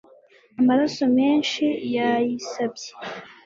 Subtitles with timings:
[0.59, 1.65] Amaraso menshi
[1.95, 2.89] yayisabye